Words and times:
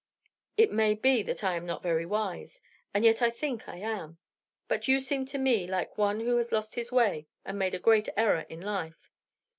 It 0.57 0.71
may 0.71 0.95
be 0.95 1.21
that 1.21 1.43
I 1.43 1.55
am 1.55 1.67
not 1.67 1.83
very 1.83 2.07
wise 2.07 2.63
and 2.91 3.05
yet 3.05 3.21
I 3.21 3.29
think 3.29 3.67
I 3.69 3.77
am 3.77 4.17
but 4.67 4.87
you 4.87 4.99
seem 4.99 5.27
to 5.27 5.37
me 5.37 5.67
like 5.67 5.95
one 5.95 6.21
who 6.21 6.37
has 6.37 6.51
lost 6.51 6.73
his 6.73 6.91
way 6.91 7.27
and 7.45 7.59
made 7.59 7.75
a 7.75 7.77
great 7.77 8.09
error 8.17 8.43
in 8.49 8.61
life. 8.61 9.11